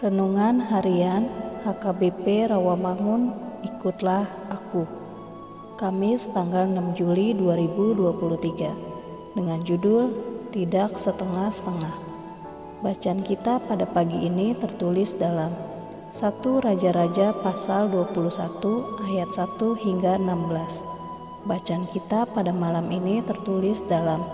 Renungan 0.00 0.64
Harian 0.64 1.28
HKBP 1.60 2.48
Rawamangun 2.48 3.36
Ikutlah 3.60 4.24
Aku. 4.48 4.88
Kamis 5.76 6.24
tanggal 6.32 6.64
6 6.72 6.96
Juli 6.96 7.36
2023 7.36 9.36
dengan 9.36 9.60
judul 9.60 10.08
Tidak 10.56 10.96
Setengah-setengah. 10.96 11.92
Bacaan 12.80 13.20
kita 13.20 13.60
pada 13.60 13.84
pagi 13.84 14.24
ini 14.24 14.56
tertulis 14.56 15.20
dalam 15.20 15.52
1 16.16 16.32
Raja-Raja 16.48 17.36
pasal 17.44 17.92
21 17.92 19.04
ayat 19.04 19.28
1 19.36 19.84
hingga 19.84 20.16
16 20.16 21.44
Bacaan 21.44 21.84
kita 21.92 22.24
pada 22.24 22.56
malam 22.56 22.88
ini 22.88 23.20
tertulis 23.20 23.84
dalam 23.84 24.24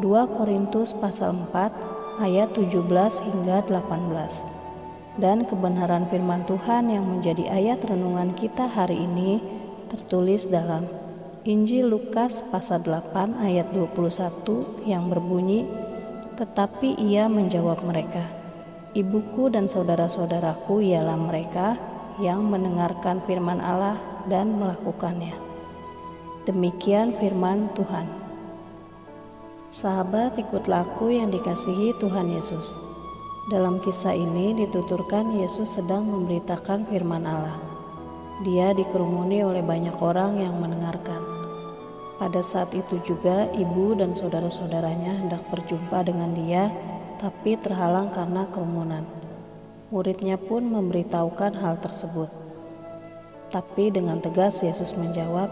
2 0.00 0.08
Korintus 0.40 0.96
pasal 0.96 1.36
4 1.52 2.24
ayat 2.24 2.56
17 2.56 2.80
hingga 3.28 3.60
18 3.68 4.71
dan 5.20 5.44
kebenaran 5.44 6.08
firman 6.08 6.46
Tuhan 6.48 6.88
yang 6.88 7.04
menjadi 7.04 7.48
ayat 7.52 7.84
renungan 7.84 8.32
kita 8.32 8.64
hari 8.68 9.04
ini 9.04 9.42
tertulis 9.92 10.48
dalam 10.48 10.88
Injil 11.44 11.92
Lukas 11.92 12.46
pasal 12.48 12.86
8 12.86 13.36
ayat 13.44 13.68
21 13.74 14.88
yang 14.88 15.12
berbunyi 15.12 15.68
tetapi 16.38 16.96
ia 16.96 17.28
menjawab 17.28 17.84
mereka 17.84 18.24
Ibuku 18.92 19.48
dan 19.48 19.72
saudara-saudaraku 19.72 20.84
ialah 20.84 21.16
mereka 21.16 21.76
yang 22.20 22.44
mendengarkan 22.44 23.24
firman 23.24 23.60
Allah 23.60 23.96
dan 24.28 24.56
melakukannya 24.60 25.52
Demikian 26.42 27.14
firman 27.22 27.70
Tuhan. 27.78 28.02
Sahabat 29.70 30.34
ikutlah 30.42 30.82
aku 30.82 31.14
yang 31.14 31.30
dikasihi 31.30 31.94
Tuhan 32.02 32.34
Yesus 32.34 33.01
dalam 33.50 33.82
kisah 33.82 34.14
ini 34.14 34.54
dituturkan 34.54 35.34
Yesus 35.34 35.74
sedang 35.74 36.06
memberitakan 36.06 36.86
firman 36.86 37.26
Allah. 37.26 37.58
Dia 38.46 38.70
dikerumuni 38.70 39.42
oleh 39.42 39.66
banyak 39.66 39.98
orang 39.98 40.38
yang 40.38 40.62
mendengarkan. 40.62 41.18
Pada 42.22 42.38
saat 42.38 42.70
itu 42.70 43.02
juga 43.02 43.50
ibu 43.50 43.98
dan 43.98 44.14
saudara-saudaranya 44.14 45.26
hendak 45.26 45.42
berjumpa 45.50 46.06
dengan 46.06 46.30
dia, 46.38 46.70
tapi 47.18 47.58
terhalang 47.58 48.14
karena 48.14 48.46
kerumunan. 48.54 49.02
Muridnya 49.90 50.38
pun 50.38 50.62
memberitahukan 50.62 51.58
hal 51.58 51.82
tersebut. 51.82 52.30
Tapi 53.50 53.90
dengan 53.90 54.22
tegas 54.22 54.62
Yesus 54.62 54.94
menjawab, 54.94 55.50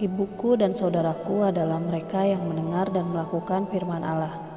Ibuku 0.00 0.56
dan 0.56 0.72
saudaraku 0.72 1.44
adalah 1.44 1.76
mereka 1.76 2.24
yang 2.24 2.48
mendengar 2.48 2.88
dan 2.88 3.12
melakukan 3.12 3.68
firman 3.68 4.00
Allah 4.00 4.49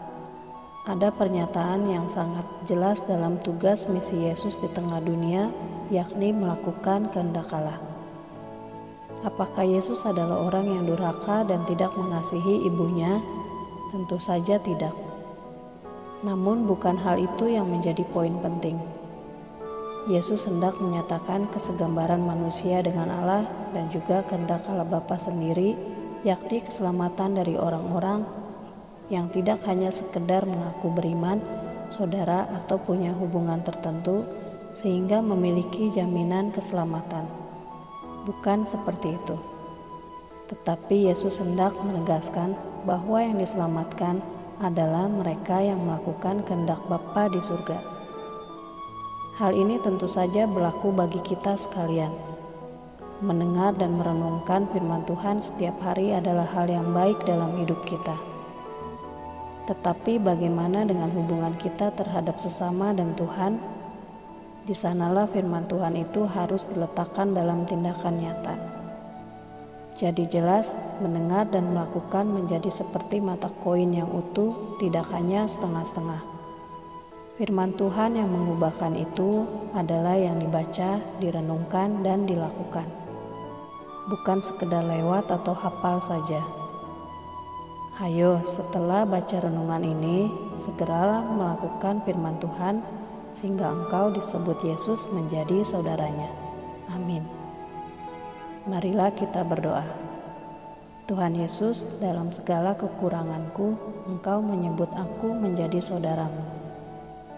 ada 0.83 1.15
pernyataan 1.15 1.87
yang 1.87 2.11
sangat 2.11 2.43
jelas 2.67 3.07
dalam 3.07 3.39
tugas 3.39 3.87
misi 3.87 4.27
Yesus 4.27 4.59
di 4.59 4.67
tengah 4.67 4.99
dunia, 4.99 5.47
yakni 5.87 6.35
melakukan 6.35 7.07
kehendak 7.07 7.47
Allah. 7.55 7.79
Apakah 9.23 9.63
Yesus 9.63 10.03
adalah 10.03 10.43
orang 10.43 10.67
yang 10.67 10.83
durhaka 10.83 11.47
dan 11.47 11.63
tidak 11.63 11.95
mengasihi 11.95 12.67
ibunya? 12.67 13.23
Tentu 13.95 14.19
saja 14.19 14.59
tidak. 14.59 14.91
Namun, 16.27 16.67
bukan 16.67 16.99
hal 16.99 17.15
itu 17.15 17.47
yang 17.47 17.71
menjadi 17.71 18.03
poin 18.11 18.35
penting. 18.43 18.75
Yesus 20.11 20.51
hendak 20.51 20.75
menyatakan 20.83 21.47
kesegambaran 21.47 22.19
manusia 22.19 22.83
dengan 22.83 23.07
Allah 23.07 23.47
dan 23.71 23.87
juga 23.87 24.19
kehendak 24.27 24.67
Allah 24.67 24.83
Bapa 24.83 25.15
sendiri, 25.15 25.79
yakni 26.27 26.59
keselamatan 26.59 27.39
dari 27.39 27.55
orang-orang 27.55 28.42
yang 29.11 29.27
tidak 29.31 29.63
hanya 29.67 29.91
sekedar 29.91 30.47
mengaku 30.47 30.91
beriman, 30.93 31.43
saudara, 31.91 32.47
atau 32.63 32.79
punya 32.79 33.11
hubungan 33.15 33.59
tertentu, 33.63 34.23
sehingga 34.71 35.19
memiliki 35.19 35.91
jaminan 35.91 36.49
keselamatan. 36.55 37.27
Bukan 38.23 38.63
seperti 38.63 39.13
itu, 39.13 39.35
tetapi 40.47 41.11
Yesus 41.11 41.43
hendak 41.43 41.75
menegaskan 41.83 42.55
bahwa 42.87 43.19
yang 43.19 43.39
diselamatkan 43.39 44.23
adalah 44.61 45.11
mereka 45.11 45.59
yang 45.59 45.81
melakukan 45.83 46.43
kehendak 46.47 46.79
Bapa 46.87 47.27
di 47.31 47.43
surga. 47.43 47.79
Hal 49.41 49.57
ini 49.57 49.81
tentu 49.81 50.05
saja 50.05 50.45
berlaku 50.45 50.93
bagi 50.93 51.17
kita 51.25 51.57
sekalian. 51.57 52.13
Mendengar 53.23 53.73
dan 53.79 53.97
merenungkan 53.97 54.69
firman 54.69 55.07
Tuhan 55.09 55.41
setiap 55.41 55.79
hari 55.81 56.13
adalah 56.13 56.45
hal 56.53 56.69
yang 56.69 56.93
baik 56.93 57.23
dalam 57.25 57.55
hidup 57.57 57.81
kita. 57.87 58.32
Tetapi 59.63 60.19
bagaimana 60.19 60.83
dengan 60.83 61.07
hubungan 61.15 61.55
kita 61.55 61.95
terhadap 61.95 62.35
sesama 62.35 62.91
dan 62.91 63.15
Tuhan? 63.15 63.55
Di 64.63 64.75
sanalah 64.75 65.27
firman 65.27 65.67
Tuhan 65.67 65.95
itu 65.99 66.23
harus 66.27 66.67
diletakkan 66.67 67.31
dalam 67.35 67.67
tindakan 67.67 68.15
nyata. 68.19 68.55
Jadi 69.93 70.25
jelas, 70.25 70.75
mendengar 70.99 71.47
dan 71.47 71.71
melakukan 71.71 72.25
menjadi 72.25 72.71
seperti 72.71 73.21
mata 73.21 73.47
koin 73.61 73.93
yang 73.93 74.09
utuh, 74.09 74.75
tidak 74.81 75.07
hanya 75.13 75.45
setengah-setengah. 75.45 76.19
Firman 77.37 77.73
Tuhan 77.77 78.17
yang 78.17 78.29
mengubahkan 78.29 78.93
itu 78.99 79.47
adalah 79.73 80.17
yang 80.17 80.37
dibaca, 80.43 81.01
direnungkan, 81.17 82.01
dan 82.01 82.25
dilakukan. 82.25 82.85
Bukan 84.09 84.37
sekedar 84.43 84.83
lewat 84.83 85.31
atau 85.31 85.55
hafal 85.55 86.03
saja. 86.03 86.62
Ayo, 88.01 88.41
setelah 88.41 89.05
baca 89.05 89.37
renungan 89.37 89.85
ini, 89.85 90.25
segeralah 90.57 91.21
melakukan 91.29 92.01
firman 92.01 92.41
Tuhan, 92.41 92.81
sehingga 93.29 93.69
engkau 93.69 94.09
disebut 94.09 94.57
Yesus 94.65 95.05
menjadi 95.13 95.61
saudaranya. 95.61 96.33
Amin. 96.89 97.21
Marilah 98.65 99.13
kita 99.13 99.45
berdoa. 99.45 99.85
Tuhan 101.05 101.37
Yesus, 101.37 102.01
dalam 102.01 102.33
segala 102.33 102.73
kekuranganku, 102.73 103.93
Engkau 104.03 104.43
menyebut 104.43 104.89
aku 104.97 105.31
menjadi 105.31 105.79
saudaramu. 105.79 106.43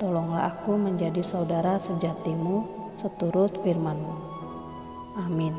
Tolonglah 0.02 0.50
aku 0.50 0.80
menjadi 0.80 1.22
saudara 1.22 1.78
sejatimu 1.78 2.64
seturut 2.98 3.54
firmanmu. 3.62 4.16
Amin. 5.20 5.54